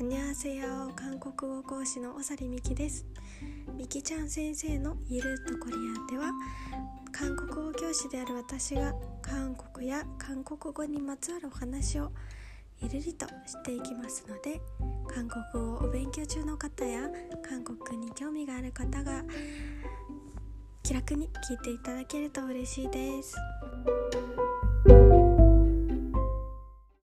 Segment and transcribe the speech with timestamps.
[0.00, 0.58] こんにーセ
[0.96, 3.04] 韓国語講師のおさりみきです
[3.76, 6.32] みきちゃん先生のゆるっとコリアンでは
[7.12, 12.12] 韓国語教師である私が韓国や韓国語にまつわるお話を
[12.80, 14.62] ゆるりとしていきますので
[15.14, 17.02] 韓国語をお勉強中の方や
[17.46, 19.22] 韓国に興味がある方が
[20.82, 23.36] 気楽に聞いていただけると嬉しいです。